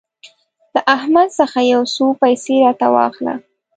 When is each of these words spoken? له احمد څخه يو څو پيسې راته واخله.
له 0.73 0.81
احمد 0.95 1.29
څخه 1.39 1.59
يو 1.73 1.81
څو 1.93 2.05
پيسې 2.21 2.53
راته 2.63 2.87
واخله. 2.95 3.33